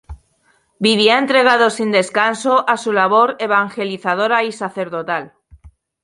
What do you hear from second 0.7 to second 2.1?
Vivía entregado sin